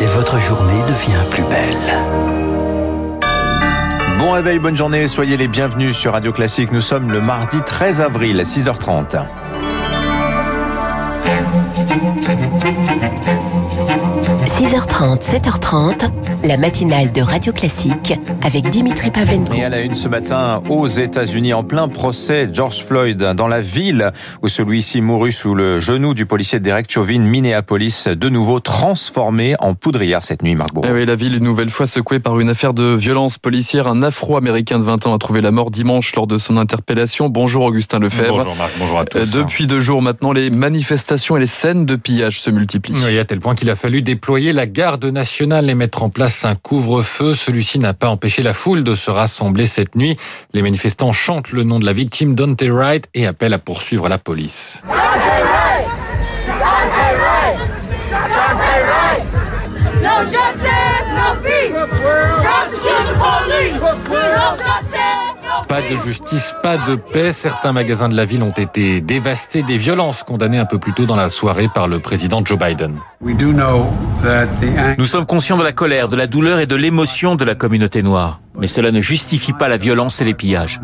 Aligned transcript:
et 0.00 0.06
votre 0.06 0.38
journée 0.38 0.82
devient 0.82 1.24
plus 1.30 1.42
belle. 1.44 1.76
Bon 4.18 4.32
réveil, 4.32 4.58
bonne 4.58 4.76
journée, 4.76 5.08
soyez 5.08 5.36
les 5.36 5.48
bienvenus 5.48 5.96
sur 5.96 6.12
Radio 6.12 6.32
Classique. 6.32 6.72
Nous 6.72 6.80
sommes 6.80 7.10
le 7.10 7.20
mardi 7.20 7.58
13 7.64 8.00
avril, 8.00 8.40
6h30. 8.40 9.26
6h30, 14.60 15.22
7h30, 15.22 16.10
la 16.44 16.58
matinale 16.58 17.10
de 17.12 17.22
Radio 17.22 17.50
Classique 17.50 18.12
avec 18.42 18.68
Dimitri 18.68 19.10
Pavlenko. 19.10 19.54
Et 19.54 19.64
à 19.64 19.70
la 19.70 19.80
une 19.80 19.94
ce 19.94 20.06
matin, 20.06 20.60
aux 20.68 20.86
États-Unis, 20.86 21.54
en 21.54 21.64
plein 21.64 21.88
procès, 21.88 22.46
George 22.52 22.84
Floyd, 22.84 23.16
dans 23.16 23.48
la 23.48 23.62
ville 23.62 24.12
où 24.42 24.48
celui-ci 24.48 25.00
mourut 25.00 25.32
sous 25.32 25.54
le 25.54 25.80
genou 25.80 26.12
du 26.12 26.26
policier 26.26 26.60
Derek 26.60 26.92
Chauvin, 26.92 27.20
Minneapolis, 27.20 28.06
de 28.06 28.28
nouveau 28.28 28.60
transformé 28.60 29.54
en 29.60 29.72
poudrière 29.72 30.22
cette 30.24 30.42
nuit, 30.42 30.54
Marc 30.54 30.72
eh 30.84 30.92
oui, 30.92 31.06
la 31.06 31.14
ville 31.14 31.36
une 31.36 31.44
nouvelle 31.44 31.70
fois 31.70 31.86
secouée 31.86 32.18
par 32.18 32.38
une 32.38 32.50
affaire 32.50 32.74
de 32.74 32.84
violence 32.84 33.38
policière. 33.38 33.86
Un 33.86 34.02
Afro-Américain 34.02 34.78
de 34.78 34.84
20 34.84 35.06
ans 35.06 35.14
a 35.14 35.18
trouvé 35.18 35.40
la 35.40 35.52
mort 35.52 35.70
dimanche 35.70 36.14
lors 36.14 36.26
de 36.26 36.36
son 36.36 36.58
interpellation. 36.58 37.30
Bonjour 37.30 37.64
Augustin 37.64 37.98
Lefebvre. 37.98 38.36
Bonjour 38.36 38.56
Marc, 38.56 38.72
bonjour 38.78 38.98
à 38.98 39.06
tous. 39.06 39.18
Euh, 39.20 39.24
depuis 39.24 39.66
deux 39.66 39.80
jours 39.80 40.02
maintenant, 40.02 40.32
les 40.32 40.50
manifestations 40.50 41.38
et 41.38 41.40
les 41.40 41.46
scènes 41.46 41.86
de 41.86 41.96
pillage 41.96 42.42
se 42.42 42.50
multiplient. 42.50 42.92
Oui, 43.06 43.18
à 43.18 43.24
tel 43.24 43.40
point 43.40 43.54
qu'il 43.54 43.70
a 43.70 43.74
fallu 43.74 44.02
déployer 44.02 44.49
la 44.52 44.66
garde 44.66 45.04
nationale 45.04 45.70
et 45.70 45.74
mettre 45.74 46.02
en 46.02 46.10
place 46.10 46.44
un 46.44 46.54
couvre-feu. 46.54 47.34
Celui-ci 47.34 47.78
n'a 47.78 47.94
pas 47.94 48.08
empêché 48.08 48.42
la 48.42 48.54
foule 48.54 48.84
de 48.84 48.94
se 48.94 49.10
rassembler 49.10 49.66
cette 49.66 49.96
nuit. 49.96 50.16
Les 50.52 50.62
manifestants 50.62 51.12
chantent 51.12 51.52
le 51.52 51.62
nom 51.62 51.78
de 51.78 51.86
la 51.86 51.92
victime, 51.92 52.34
Dante 52.34 52.62
Wright, 52.62 53.08
et 53.14 53.26
appellent 53.26 53.54
à 53.54 53.58
poursuivre 53.58 54.08
la 54.08 54.18
police. 54.18 54.82
Pas 65.68 65.82
de 65.82 65.96
justice, 66.04 66.54
pas 66.62 66.76
de 66.78 66.96
paix. 66.96 67.32
Certains 67.32 67.72
magasins 67.72 68.08
de 68.08 68.16
la 68.16 68.24
ville 68.24 68.42
ont 68.42 68.50
été 68.50 69.00
dévastés. 69.00 69.62
Des 69.62 69.76
violences 69.76 70.22
condamnées 70.22 70.58
un 70.58 70.64
peu 70.64 70.78
plus 70.78 70.92
tôt 70.92 71.06
dans 71.06 71.16
la 71.16 71.30
soirée 71.30 71.68
par 71.72 71.86
le 71.86 72.00
président 72.00 72.44
Joe 72.44 72.58
Biden. 72.58 72.98
Nous 73.22 75.06
sommes 75.06 75.26
conscients 75.26 75.58
de 75.58 75.62
la 75.62 75.72
colère, 75.72 76.08
de 76.08 76.16
la 76.16 76.26
douleur 76.26 76.58
et 76.58 76.66
de 76.66 76.74
l'émotion 76.74 77.34
de 77.34 77.44
la 77.44 77.54
communauté 77.54 78.02
noire. 78.02 78.40
Mais 78.58 78.66
cela 78.66 78.90
ne 78.90 79.00
justifie 79.00 79.52
pas 79.52 79.68
la 79.68 79.76
violence 79.76 80.20
et 80.20 80.24
les 80.24 80.34
pillages. 80.34 80.80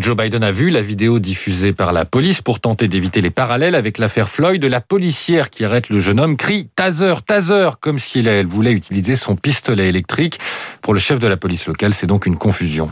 Joe 0.00 0.16
Biden 0.16 0.42
a 0.42 0.52
vu 0.52 0.70
la 0.70 0.80
vidéo 0.80 1.18
diffusée 1.18 1.72
par 1.72 1.92
la 1.92 2.04
police 2.04 2.40
pour 2.40 2.60
tenter 2.60 2.88
d'éviter 2.88 3.20
les 3.20 3.30
parallèles 3.30 3.74
avec 3.74 3.98
l'affaire 3.98 4.28
Floyd. 4.28 4.64
La 4.64 4.80
policière 4.80 5.50
qui 5.50 5.64
arrête 5.64 5.90
le 5.90 6.00
jeune 6.00 6.20
homme 6.20 6.36
crie 6.36 6.68
Taser, 6.76 7.14
Taser, 7.26 7.70
comme 7.80 7.98
si 7.98 8.20
elle 8.20 8.46
voulait 8.46 8.72
utiliser 8.72 9.16
son 9.16 9.36
pistolet 9.36 9.88
électrique. 9.88 10.38
Pour 10.80 10.94
le 10.94 11.00
chef 11.00 11.18
de 11.18 11.26
la 11.26 11.36
police 11.36 11.66
locale, 11.66 11.92
c'est 11.92 12.06
donc 12.06 12.26
une 12.26 12.36
confusion. 12.36 12.88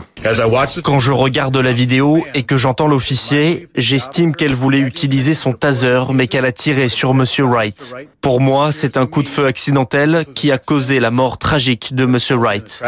Quand 0.83 0.99
je 0.99 1.11
regarde 1.11 1.57
la 1.57 1.71
vidéo 1.71 2.25
et 2.35 2.43
que 2.43 2.57
j'entends 2.57 2.87
l'officier, 2.87 3.67
j'estime 3.75 4.35
qu'elle 4.35 4.53
voulait 4.53 4.79
utiliser 4.79 5.33
son 5.33 5.53
taser, 5.53 6.01
mais 6.13 6.27
qu'elle 6.27 6.45
a 6.45 6.51
tiré 6.51 6.89
sur 6.89 7.13
Monsieur 7.13 7.45
Wright. 7.45 7.82
Pour 8.21 8.39
moi, 8.41 8.71
c'est 8.71 8.97
un 8.97 9.05
coup 9.05 9.23
de 9.23 9.29
feu 9.29 9.45
accidentel 9.45 10.25
qui 10.33 10.51
a 10.51 10.57
causé 10.57 10.99
la 10.99 11.11
mort 11.11 11.37
tragique 11.37 11.93
de 11.93 12.05
Monsieur 12.05 12.35
Wright. 12.35 12.83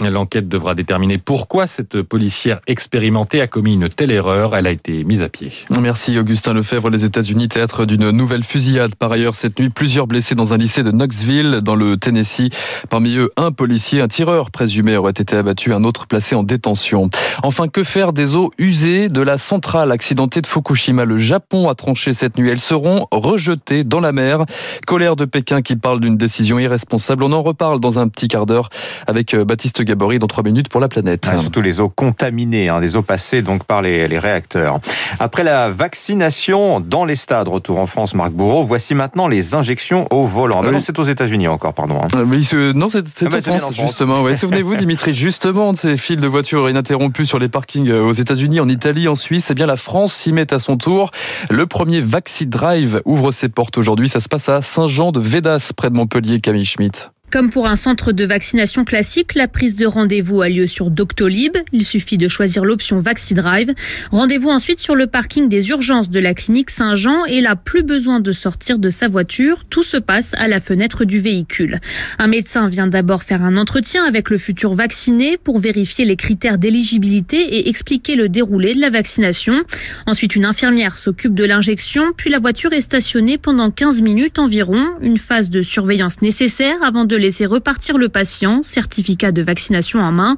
L'enquête 0.00 0.48
devra 0.48 0.74
déterminer 0.74 1.18
pourquoi 1.18 1.66
cette 1.66 2.02
policière 2.02 2.60
expérimentée 2.66 3.40
a 3.40 3.46
commis 3.46 3.74
une 3.74 3.88
telle 3.88 4.10
erreur. 4.10 4.56
Elle 4.56 4.66
a 4.66 4.70
été 4.70 5.04
mise 5.04 5.22
à 5.22 5.28
pied. 5.28 5.52
Merci 5.80 6.18
Augustin 6.18 6.54
Lefebvre. 6.54 6.90
Les 6.90 7.04
États-Unis, 7.04 7.48
théâtre 7.48 7.84
d'une 7.84 8.10
nouvelle 8.10 8.44
fusillade. 8.44 8.94
Par 8.94 9.10
ailleurs, 9.10 9.34
cette 9.34 9.58
nuit, 9.58 9.70
plusieurs 9.70 10.06
blessés 10.06 10.34
dans 10.34 10.54
un 10.54 10.56
lycée 10.56 10.82
de 10.82 10.90
Knoxville, 10.90 11.60
dans 11.62 11.74
le 11.74 11.96
Tennessee. 11.96 12.50
Parmi 12.88 13.16
eux, 13.16 13.30
un 13.36 13.52
policier, 13.52 14.00
un 14.00 14.08
tireur 14.08 14.50
présumé 14.50 14.96
aurait 14.96 15.10
été 15.10 15.36
abattu, 15.36 15.72
un 15.72 15.84
autre 15.84 16.06
placé 16.06 16.34
en 16.34 16.42
détention. 16.42 17.10
Enfin, 17.42 17.68
que 17.68 17.82
faire 17.82 18.12
des 18.12 18.34
eaux 18.34 18.50
usées 18.58 19.08
de 19.08 19.20
la 19.20 19.38
centrale 19.38 19.92
accidentée 19.92 20.40
de 20.40 20.46
Fukushima? 20.46 21.04
Le 21.04 21.18
Japon 21.18 21.68
a 21.68 21.74
tranché 21.74 22.12
cette 22.12 22.38
nuit. 22.38 22.50
Elles 22.50 22.60
seront 22.60 23.06
rejetées 23.10 23.55
dans 23.84 24.00
la 24.00 24.12
mer. 24.12 24.44
Colère 24.86 25.16
de 25.16 25.24
Pékin 25.24 25.62
qui 25.62 25.76
parle 25.76 26.00
d'une 26.00 26.16
décision 26.16 26.58
irresponsable. 26.58 27.24
On 27.24 27.32
en 27.32 27.42
reparle 27.42 27.80
dans 27.80 27.98
un 27.98 28.08
petit 28.08 28.28
quart 28.28 28.46
d'heure 28.46 28.70
avec 29.06 29.34
euh, 29.34 29.44
Baptiste 29.44 29.82
Gabory 29.82 30.18
dans 30.18 30.26
3 30.26 30.44
minutes 30.44 30.68
pour 30.68 30.80
la 30.80 30.88
planète. 30.88 31.26
Ah, 31.30 31.38
surtout 31.38 31.62
les 31.62 31.80
eaux 31.80 31.88
contaminées, 31.88 32.68
hein, 32.68 32.80
des 32.80 32.96
eaux 32.96 33.02
passées 33.02 33.42
donc 33.42 33.64
par 33.64 33.82
les, 33.82 34.08
les, 34.08 34.18
réacteurs. 34.18 34.80
Après 35.20 35.44
la 35.44 35.68
vaccination 35.68 36.80
dans 36.80 37.04
les 37.04 37.16
stades, 37.16 37.48
retour 37.48 37.78
en 37.78 37.86
France, 37.86 38.14
Marc 38.14 38.32
Bourreau, 38.32 38.64
voici 38.64 38.94
maintenant 38.94 39.28
les 39.28 39.54
injections 39.54 40.06
au 40.10 40.24
volant. 40.24 40.62
Ah, 40.64 40.70
non, 40.70 40.80
c'est 40.80 40.98
aux 40.98 41.04
États-Unis 41.04 41.48
encore, 41.48 41.74
pardon. 41.74 42.00
Hein. 42.02 42.08
Euh, 42.54 42.72
non, 42.72 42.88
c'est 42.88 43.04
ah 43.22 43.28
bah, 43.30 43.40
France, 43.40 43.74
justement. 43.74 44.22
Ouais, 44.22 44.34
Souvenez-vous, 44.34 44.76
Dimitri, 44.76 45.14
justement, 45.14 45.72
de 45.72 45.78
ces 45.78 45.96
files 45.96 46.20
de 46.20 46.28
voitures 46.28 46.68
ininterrompues 46.68 47.26
sur 47.26 47.38
les 47.38 47.48
parkings 47.48 47.88
euh, 47.88 48.00
aux 48.00 48.12
États-Unis, 48.12 48.60
en 48.60 48.68
Italie, 48.68 49.08
en 49.08 49.14
Suisse. 49.14 49.50
Eh 49.50 49.54
bien, 49.54 49.66
la 49.66 49.76
France 49.76 50.14
s'y 50.14 50.32
met 50.32 50.52
à 50.52 50.58
son 50.58 50.76
tour. 50.76 51.10
Le 51.50 51.66
premier 51.66 52.00
Vaxi 52.00 52.46
Drive 52.46 53.00
ouvre 53.04 53.32
ses 53.32 53.45
portes 53.48 53.78
aujourd'hui. 53.78 54.08
Ça 54.08 54.20
se 54.20 54.28
passe 54.28 54.48
à 54.48 54.62
Saint-Jean 54.62 55.12
de 55.12 55.20
Védas, 55.20 55.72
près 55.76 55.90
de 55.90 55.94
Montpellier, 55.94 56.40
Camille 56.40 56.66
Schmitt. 56.66 57.10
Comme 57.32 57.50
pour 57.50 57.66
un 57.66 57.74
centre 57.74 58.12
de 58.12 58.24
vaccination 58.24 58.84
classique, 58.84 59.34
la 59.34 59.48
prise 59.48 59.74
de 59.74 59.84
rendez-vous 59.84 60.42
a 60.42 60.48
lieu 60.48 60.68
sur 60.68 60.90
Doctolib. 60.90 61.56
Il 61.72 61.84
suffit 61.84 62.18
de 62.18 62.28
choisir 62.28 62.64
l'option 62.64 63.00
VaxiDrive. 63.00 63.74
Rendez-vous 64.12 64.48
ensuite 64.48 64.78
sur 64.78 64.94
le 64.94 65.08
parking 65.08 65.48
des 65.48 65.70
urgences 65.70 66.08
de 66.08 66.20
la 66.20 66.34
clinique 66.34 66.70
Saint-Jean 66.70 67.24
et 67.24 67.40
là, 67.40 67.56
plus 67.56 67.82
besoin 67.82 68.20
de 68.20 68.30
sortir 68.30 68.78
de 68.78 68.90
sa 68.90 69.08
voiture. 69.08 69.64
Tout 69.68 69.82
se 69.82 69.96
passe 69.96 70.34
à 70.34 70.46
la 70.46 70.60
fenêtre 70.60 71.04
du 71.04 71.18
véhicule. 71.18 71.80
Un 72.20 72.28
médecin 72.28 72.68
vient 72.68 72.86
d'abord 72.86 73.24
faire 73.24 73.42
un 73.42 73.56
entretien 73.56 74.04
avec 74.04 74.30
le 74.30 74.38
futur 74.38 74.74
vacciné 74.74 75.36
pour 75.36 75.58
vérifier 75.58 76.04
les 76.04 76.16
critères 76.16 76.58
d'éligibilité 76.58 77.56
et 77.56 77.68
expliquer 77.68 78.14
le 78.14 78.28
déroulé 78.28 78.72
de 78.72 78.80
la 78.80 78.90
vaccination. 78.90 79.64
Ensuite, 80.06 80.36
une 80.36 80.44
infirmière 80.44 80.96
s'occupe 80.96 81.34
de 81.34 81.44
l'injection, 81.44 82.12
puis 82.16 82.30
la 82.30 82.38
voiture 82.38 82.72
est 82.72 82.82
stationnée 82.82 83.36
pendant 83.36 83.72
15 83.72 84.00
minutes 84.02 84.38
environ, 84.38 84.86
une 85.00 85.18
phase 85.18 85.50
de 85.50 85.60
surveillance 85.60 86.22
nécessaire 86.22 86.76
avant 86.84 87.04
de 87.04 87.15
laisser 87.16 87.46
repartir 87.46 87.98
le 87.98 88.08
patient, 88.08 88.62
certificat 88.62 89.32
de 89.32 89.42
vaccination 89.42 90.00
en 90.00 90.12
main. 90.12 90.36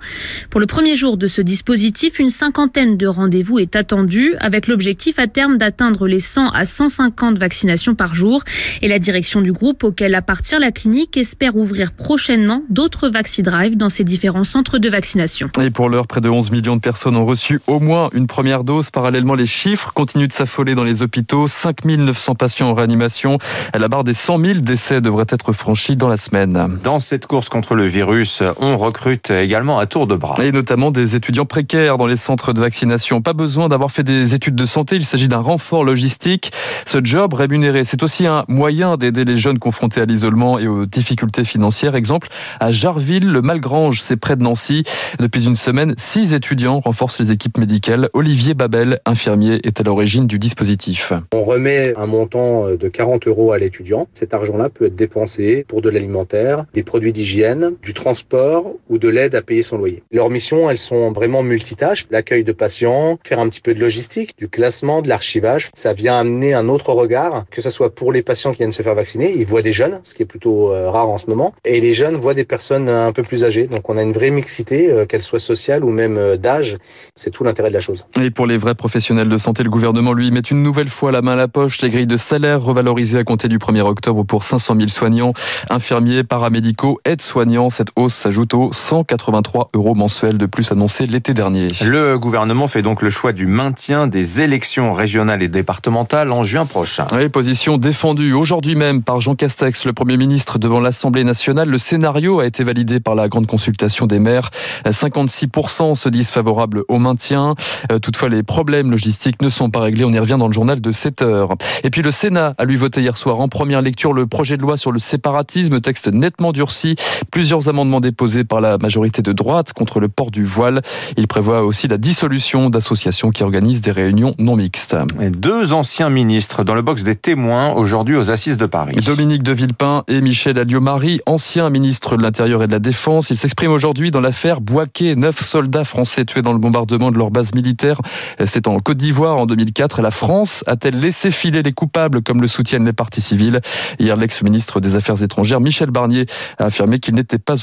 Pour 0.50 0.60
le 0.60 0.66
premier 0.66 0.94
jour 0.94 1.16
de 1.16 1.26
ce 1.26 1.40
dispositif, 1.40 2.18
une 2.18 2.28
cinquantaine 2.28 2.96
de 2.96 3.06
rendez-vous 3.06 3.58
est 3.58 3.76
attendue 3.76 4.34
avec 4.40 4.66
l'objectif 4.66 5.18
à 5.18 5.26
terme 5.26 5.58
d'atteindre 5.58 6.06
les 6.06 6.20
100 6.20 6.50
à 6.50 6.64
150 6.64 7.38
vaccinations 7.38 7.94
par 7.94 8.14
jour. 8.14 8.42
Et 8.82 8.88
la 8.88 8.98
direction 8.98 9.40
du 9.40 9.52
groupe 9.52 9.84
auquel 9.84 10.14
appartient 10.14 10.58
la 10.58 10.72
clinique 10.72 11.16
espère 11.16 11.56
ouvrir 11.56 11.92
prochainement 11.92 12.62
d'autres 12.68 13.08
VaxiDrive 13.08 13.76
dans 13.76 13.88
ces 13.88 14.04
différents 14.04 14.44
centres 14.44 14.78
de 14.78 14.88
vaccination. 14.88 15.48
Et 15.60 15.70
pour 15.70 15.88
l'heure, 15.88 16.06
près 16.06 16.20
de 16.20 16.28
11 16.28 16.50
millions 16.50 16.76
de 16.76 16.80
personnes 16.80 17.16
ont 17.16 17.26
reçu 17.26 17.60
au 17.66 17.80
moins 17.80 18.08
une 18.12 18.26
première 18.26 18.64
dose. 18.64 18.90
Parallèlement, 18.90 19.34
les 19.34 19.46
chiffres 19.46 19.92
continuent 19.92 20.28
de 20.28 20.32
s'affoler 20.32 20.74
dans 20.74 20.84
les 20.84 21.02
hôpitaux. 21.02 21.48
5 21.48 21.84
900 21.84 22.34
patients 22.34 22.68
en 22.70 22.74
réanimation. 22.74 23.38
La 23.78 23.88
barre 23.88 24.04
des 24.04 24.14
100 24.14 24.38
000 24.38 24.58
décès 24.60 25.00
devrait 25.00 25.26
être 25.28 25.52
franchie 25.52 25.96
dans 25.96 26.08
la 26.08 26.16
semaine. 26.16 26.67
Dans 26.82 27.00
cette 27.00 27.26
course 27.26 27.48
contre 27.48 27.74
le 27.74 27.84
virus, 27.84 28.42
on 28.60 28.76
recrute 28.76 29.30
également 29.30 29.78
à 29.78 29.86
tour 29.86 30.06
de 30.06 30.14
bras. 30.14 30.34
Et 30.42 30.52
notamment 30.52 30.90
des 30.90 31.16
étudiants 31.16 31.46
précaires 31.46 31.96
dans 31.96 32.06
les 32.06 32.16
centres 32.16 32.52
de 32.52 32.60
vaccination. 32.60 33.22
Pas 33.22 33.32
besoin 33.32 33.68
d'avoir 33.68 33.90
fait 33.90 34.02
des 34.02 34.34
études 34.34 34.54
de 34.54 34.66
santé, 34.66 34.96
il 34.96 35.04
s'agit 35.04 35.28
d'un 35.28 35.38
renfort 35.38 35.84
logistique. 35.84 36.52
Ce 36.86 36.98
job 37.02 37.34
rémunéré, 37.34 37.84
c'est 37.84 38.02
aussi 38.02 38.26
un 38.26 38.44
moyen 38.48 38.96
d'aider 38.96 39.24
les 39.24 39.36
jeunes 39.36 39.58
confrontés 39.58 40.00
à 40.00 40.04
l'isolement 40.04 40.58
et 40.58 40.66
aux 40.66 40.86
difficultés 40.86 41.44
financières. 41.44 41.94
Exemple, 41.94 42.28
à 42.60 42.70
Jarville, 42.70 43.30
le 43.30 43.40
Malgrange, 43.42 44.02
c'est 44.02 44.16
près 44.16 44.36
de 44.36 44.42
Nancy. 44.42 44.84
Depuis 45.18 45.46
une 45.46 45.56
semaine, 45.56 45.94
six 45.96 46.34
étudiants 46.34 46.80
renforcent 46.80 47.20
les 47.20 47.32
équipes 47.32 47.58
médicales. 47.58 48.08
Olivier 48.12 48.54
Babel, 48.54 49.00
infirmier, 49.06 49.60
est 49.64 49.80
à 49.80 49.84
l'origine 49.84 50.26
du 50.26 50.38
dispositif. 50.38 51.12
On 51.34 51.44
remet 51.44 51.94
un 51.96 52.06
montant 52.06 52.66
de 52.68 52.88
40 52.88 53.26
euros 53.26 53.52
à 53.52 53.58
l'étudiant. 53.58 54.08
Cet 54.14 54.34
argent-là 54.34 54.68
peut 54.68 54.86
être 54.86 54.96
dépensé 54.96 55.64
pour 55.68 55.82
de 55.82 55.88
l'alimentaire 55.88 56.57
des 56.74 56.82
produits 56.82 57.12
d'hygiène, 57.12 57.72
du 57.82 57.94
transport 57.94 58.74
ou 58.88 58.98
de 58.98 59.08
l'aide 59.08 59.34
à 59.34 59.42
payer 59.42 59.62
son 59.62 59.78
loyer. 59.78 60.02
Leurs 60.12 60.30
missions, 60.30 60.70
elles 60.70 60.78
sont 60.78 61.12
vraiment 61.12 61.42
multitâches. 61.42 62.06
L'accueil 62.10 62.44
de 62.44 62.52
patients, 62.52 63.18
faire 63.24 63.38
un 63.38 63.48
petit 63.48 63.60
peu 63.60 63.74
de 63.74 63.80
logistique, 63.80 64.34
du 64.38 64.48
classement, 64.48 65.02
de 65.02 65.08
l'archivage. 65.08 65.70
Ça 65.74 65.92
vient 65.92 66.18
amener 66.18 66.54
un 66.54 66.68
autre 66.68 66.92
regard, 66.92 67.44
que 67.50 67.60
ce 67.60 67.70
soit 67.70 67.94
pour 67.94 68.12
les 68.12 68.22
patients 68.22 68.52
qui 68.52 68.58
viennent 68.58 68.72
se 68.72 68.82
faire 68.82 68.94
vacciner. 68.94 69.32
Ils 69.36 69.46
voient 69.46 69.62
des 69.62 69.72
jeunes, 69.72 70.00
ce 70.02 70.14
qui 70.14 70.22
est 70.22 70.26
plutôt 70.26 70.72
euh, 70.72 70.90
rare 70.90 71.08
en 71.08 71.18
ce 71.18 71.26
moment. 71.26 71.54
Et 71.64 71.80
les 71.80 71.94
jeunes 71.94 72.16
voient 72.16 72.34
des 72.34 72.44
personnes 72.44 72.88
un 72.88 73.12
peu 73.12 73.22
plus 73.22 73.44
âgées. 73.44 73.66
Donc 73.66 73.88
on 73.88 73.96
a 73.96 74.02
une 74.02 74.12
vraie 74.12 74.30
mixité, 74.30 74.90
euh, 74.90 75.06
qu'elle 75.06 75.22
soit 75.22 75.38
sociale 75.38 75.84
ou 75.84 75.90
même 75.90 76.18
euh, 76.18 76.36
d'âge. 76.36 76.76
C'est 77.14 77.30
tout 77.30 77.44
l'intérêt 77.44 77.68
de 77.68 77.74
la 77.74 77.80
chose. 77.80 78.06
Et 78.20 78.30
pour 78.30 78.46
les 78.46 78.56
vrais 78.56 78.74
professionnels 78.74 79.28
de 79.28 79.36
santé, 79.36 79.62
le 79.62 79.70
gouvernement, 79.70 80.12
lui, 80.12 80.30
met 80.30 80.40
une 80.40 80.62
nouvelle 80.62 80.88
fois 80.88 81.12
la 81.12 81.22
main 81.22 81.32
à 81.32 81.36
la 81.36 81.48
poche. 81.48 81.80
Les 81.82 81.90
grilles 81.90 82.06
de 82.06 82.16
salaire 82.16 82.62
revalorisées 82.62 83.18
à 83.18 83.24
compter 83.24 83.48
du 83.48 83.58
1er 83.58 83.82
octobre 83.82 84.24
pour 84.24 84.44
500 84.44 84.76
000 84.76 84.88
soignants, 84.88 85.32
infirmiers, 85.70 86.24
par 86.24 86.44
paramédicaux, 86.48 86.98
aides-soignants. 87.04 87.68
Cette 87.68 87.90
hausse 87.94 88.14
s'ajoute 88.14 88.54
aux 88.54 88.72
183 88.72 89.68
euros 89.74 89.94
mensuels 89.94 90.38
de 90.38 90.46
plus 90.46 90.72
annoncés 90.72 91.06
l'été 91.06 91.34
dernier. 91.34 91.68
Le 91.84 92.18
gouvernement 92.18 92.68
fait 92.68 92.80
donc 92.80 93.02
le 93.02 93.10
choix 93.10 93.34
du 93.34 93.46
maintien 93.46 94.06
des 94.06 94.40
élections 94.40 94.94
régionales 94.94 95.42
et 95.42 95.48
départementales 95.48 96.32
en 96.32 96.44
juin 96.44 96.64
prochain. 96.64 97.06
Oui, 97.12 97.28
position 97.28 97.76
défendue 97.76 98.32
aujourd'hui 98.32 98.76
même 98.76 99.02
par 99.02 99.20
Jean 99.20 99.34
Castex, 99.34 99.84
le 99.84 99.92
Premier 99.92 100.16
ministre, 100.16 100.58
devant 100.58 100.80
l'Assemblée 100.80 101.22
nationale. 101.22 101.68
Le 101.68 101.76
scénario 101.76 102.40
a 102.40 102.46
été 102.46 102.64
validé 102.64 102.98
par 102.98 103.14
la 103.14 103.28
grande 103.28 103.46
consultation 103.46 104.06
des 104.06 104.18
maires. 104.18 104.48
56% 104.86 105.96
se 105.96 106.08
disent 106.08 106.30
favorables 106.30 106.82
au 106.88 106.98
maintien. 106.98 107.56
Euh, 107.92 107.98
toutefois, 107.98 108.30
les 108.30 108.42
problèmes 108.42 108.90
logistiques 108.90 109.42
ne 109.42 109.50
sont 109.50 109.68
pas 109.68 109.80
réglés. 109.80 110.06
On 110.06 110.12
y 110.14 110.18
revient 110.18 110.38
dans 110.38 110.48
le 110.48 110.54
journal 110.54 110.80
de 110.80 110.92
7 110.92 111.20
heures. 111.20 111.56
Et 111.84 111.90
puis 111.90 112.00
le 112.00 112.10
Sénat 112.10 112.54
a 112.56 112.64
lui 112.64 112.76
voté 112.76 113.02
hier 113.02 113.18
soir 113.18 113.38
en 113.38 113.48
première 113.48 113.82
lecture 113.82 114.14
le 114.14 114.26
projet 114.26 114.56
de 114.56 114.62
loi 114.62 114.78
sur 114.78 114.92
le 114.92 114.98
séparatisme, 114.98 115.82
texte 115.82 116.08
nettement 116.08 116.37
durci. 116.52 116.94
Plusieurs 117.30 117.68
amendements 117.68 118.00
déposés 118.00 118.44
par 118.44 118.60
la 118.60 118.78
majorité 118.78 119.22
de 119.22 119.32
droite 119.32 119.72
contre 119.72 120.00
le 120.00 120.08
port 120.08 120.30
du 120.30 120.44
voile. 120.44 120.82
Il 121.16 121.26
prévoit 121.26 121.62
aussi 121.62 121.88
la 121.88 121.98
dissolution 121.98 122.70
d'associations 122.70 123.30
qui 123.30 123.42
organisent 123.42 123.80
des 123.80 123.90
réunions 123.92 124.34
non 124.38 124.56
mixtes. 124.56 124.96
Et 125.20 125.30
deux 125.30 125.72
anciens 125.72 126.10
ministres 126.10 126.64
dans 126.64 126.74
le 126.74 126.82
box 126.82 127.02
des 127.02 127.16
témoins 127.16 127.72
aujourd'hui 127.72 128.16
aux 128.16 128.30
assises 128.30 128.56
de 128.56 128.66
Paris. 128.66 128.94
Dominique 129.04 129.42
de 129.42 129.52
Villepin 129.52 130.04
et 130.08 130.20
Michel 130.20 130.58
Alliot-Marie, 130.58 131.20
anciens 131.26 131.70
ministres 131.70 132.16
de 132.16 132.22
l'Intérieur 132.22 132.62
et 132.62 132.66
de 132.66 132.72
la 132.72 132.78
Défense. 132.78 133.30
Ils 133.30 133.36
s'expriment 133.36 133.72
aujourd'hui 133.72 134.10
dans 134.10 134.20
l'affaire 134.20 134.60
Boaké. 134.60 135.16
Neuf 135.16 135.42
soldats 135.42 135.84
français 135.84 136.24
tués 136.24 136.42
dans 136.42 136.52
le 136.52 136.58
bombardement 136.58 137.10
de 137.10 137.18
leur 137.18 137.30
base 137.30 137.52
militaire. 137.54 138.00
C'était 138.44 138.68
en 138.68 138.78
Côte 138.78 138.98
d'Ivoire 138.98 139.38
en 139.38 139.46
2004. 139.46 140.02
La 140.02 140.10
France 140.12 140.62
a-t-elle 140.66 141.00
laissé 141.00 141.30
filer 141.30 141.62
les 141.62 141.72
coupables 141.72 142.22
comme 142.22 142.40
le 142.40 142.46
soutiennent 142.46 142.84
les 142.84 142.92
partis 142.92 143.20
civils? 143.20 143.60
Hier, 143.98 144.16
l'ex-ministre 144.16 144.80
des 144.80 144.94
Affaires 144.94 145.22
étrangères, 145.22 145.60
Michel 145.60 145.90
Barnier, 145.90 146.26
a 146.58 146.66
affirmé 146.66 146.98
qu'il 146.98 147.14
n'était 147.14 147.38
pas 147.38 147.54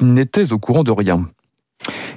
n'était 0.00 0.52
au 0.52 0.58
courant 0.58 0.84
de 0.84 0.90
rien. 0.90 1.28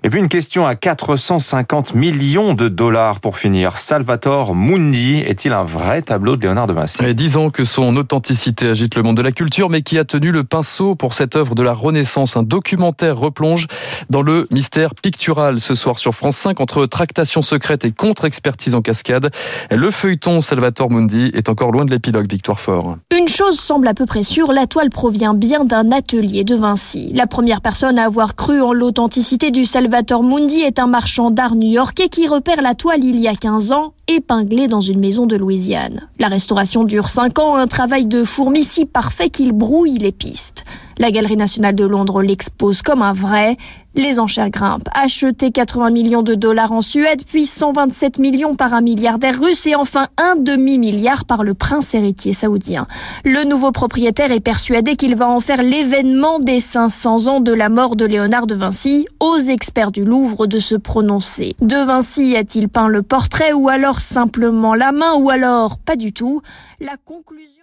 Et 0.03 0.09
puis 0.09 0.17
une 0.17 0.29
question 0.29 0.65
à 0.65 0.73
450 0.73 1.93
millions 1.93 2.55
de 2.55 2.69
dollars 2.69 3.19
pour 3.19 3.37
finir. 3.37 3.77
Salvatore 3.77 4.55
Mundi 4.55 5.19
est-il 5.19 5.53
un 5.53 5.63
vrai 5.63 6.01
tableau 6.01 6.35
de 6.35 6.41
Léonard 6.41 6.65
de 6.65 6.73
Vinci? 6.73 7.13
Disons 7.13 7.51
que 7.51 7.63
son 7.63 7.95
authenticité 7.95 8.69
agite 8.69 8.95
le 8.95 9.03
monde 9.03 9.17
de 9.17 9.21
la 9.21 9.31
culture, 9.31 9.69
mais 9.69 9.83
qui 9.83 9.99
a 9.99 10.03
tenu 10.03 10.31
le 10.31 10.43
pinceau 10.43 10.95
pour 10.95 11.13
cette 11.13 11.35
œuvre 11.35 11.53
de 11.53 11.61
la 11.61 11.73
Renaissance. 11.73 12.35
Un 12.35 12.41
documentaire 12.41 13.15
replonge 13.15 13.67
dans 14.09 14.23
le 14.23 14.47
mystère 14.49 14.95
pictural 14.95 15.59
ce 15.59 15.75
soir 15.75 15.99
sur 15.99 16.15
France 16.15 16.37
5 16.37 16.59
entre 16.61 16.87
tractation 16.87 17.43
secrète 17.43 17.85
et 17.85 17.91
contre-expertise 17.91 18.73
en 18.73 18.81
cascade. 18.81 19.29
Le 19.69 19.91
feuilleton 19.91 20.41
Salvatore 20.41 20.89
Mundi 20.89 21.29
est 21.35 21.47
encore 21.47 21.71
loin 21.71 21.85
de 21.85 21.91
l'épilogue 21.91 22.27
Victoire 22.27 22.59
Fort. 22.59 22.97
Une 23.15 23.27
chose 23.27 23.59
semble 23.59 23.87
à 23.87 23.93
peu 23.93 24.07
près 24.07 24.23
sûre, 24.23 24.51
la 24.51 24.65
toile 24.65 24.89
provient 24.89 25.35
bien 25.35 25.63
d'un 25.63 25.91
atelier 25.91 26.43
de 26.43 26.55
Vinci. 26.55 27.11
La 27.13 27.27
première 27.27 27.61
personne 27.61 27.99
à 27.99 28.05
avoir 28.05 28.35
cru 28.35 28.61
en 28.61 28.73
l'authenticité 28.73 29.51
du 29.51 29.63
Salvatore 29.63 29.90
Salvatore 29.91 30.23
Mundi 30.23 30.61
est 30.61 30.79
un 30.79 30.87
marchand 30.87 31.31
d'art 31.31 31.53
new-yorkais 31.53 32.07
qui 32.07 32.25
repère 32.25 32.61
la 32.61 32.75
toile 32.75 33.03
il 33.03 33.19
y 33.19 33.27
a 33.27 33.35
15 33.35 33.73
ans, 33.73 33.93
épinglée 34.07 34.67
dans 34.67 34.79
une 34.79 34.99
maison 34.99 35.25
de 35.25 35.35
Louisiane. 35.35 36.07
La 36.19 36.27
restauration 36.27 36.83
dure 36.83 37.09
5 37.09 37.39
ans, 37.39 37.55
un 37.55 37.67
travail 37.67 38.05
de 38.05 38.23
fourmi 38.23 38.63
si 38.63 38.85
parfait 38.85 39.29
qu'il 39.29 39.51
brouille 39.51 39.97
les 39.97 40.11
pistes. 40.11 40.63
La 40.97 41.11
Galerie 41.11 41.37
nationale 41.37 41.75
de 41.75 41.85
Londres 41.85 42.21
l'expose 42.21 42.81
comme 42.81 43.01
un 43.01 43.13
vrai. 43.13 43.57
Les 43.93 44.19
enchères 44.19 44.49
grimpent. 44.49 44.87
Acheté 44.93 45.51
80 45.51 45.89
millions 45.89 46.21
de 46.21 46.33
dollars 46.33 46.71
en 46.71 46.79
Suède, 46.79 47.23
puis 47.27 47.45
127 47.45 48.19
millions 48.19 48.55
par 48.55 48.73
un 48.73 48.79
milliardaire 48.79 49.37
russe 49.37 49.65
et 49.65 49.75
enfin 49.75 50.07
un 50.17 50.37
demi-milliard 50.37 51.25
par 51.25 51.43
le 51.43 51.53
prince 51.53 51.93
héritier 51.93 52.31
saoudien. 52.31 52.87
Le 53.25 53.43
nouveau 53.43 53.73
propriétaire 53.73 54.31
est 54.31 54.39
persuadé 54.39 54.95
qu'il 54.95 55.15
va 55.15 55.27
en 55.27 55.41
faire 55.41 55.61
l'événement 55.61 56.39
des 56.39 56.61
500 56.61 57.27
ans 57.27 57.39
de 57.41 57.51
la 57.51 57.67
mort 57.67 57.97
de 57.97 58.05
Léonard 58.05 58.47
de 58.47 58.55
Vinci, 58.55 59.05
aux 59.19 59.37
experts 59.37 59.91
du 59.91 60.05
Louvre 60.05 60.47
de 60.47 60.59
se 60.59 60.75
prononcer. 60.75 61.55
De 61.59 61.83
Vinci 61.83 62.37
a-t-il 62.37 62.69
peint 62.69 62.87
le 62.87 63.01
portrait 63.01 63.51
ou 63.51 63.67
simplement 63.99 64.75
la 64.75 64.91
main 64.91 65.15
ou 65.15 65.29
alors 65.29 65.77
pas 65.79 65.95
du 65.95 66.13
tout. 66.13 66.41
La 66.79 66.95
conclusion 66.97 67.60